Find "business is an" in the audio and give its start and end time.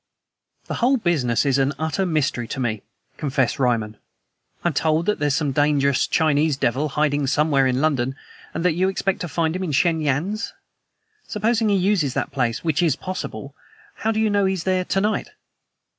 0.97-1.73